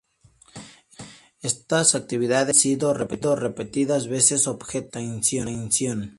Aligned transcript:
Estas 1.43 1.93
actividades 1.93 2.55
han 2.57 2.61
sido 2.61 2.95
repetidas 2.95 4.07
veces 4.07 4.47
objeto 4.47 4.97
de 4.97 5.05
distinción. 5.11 6.09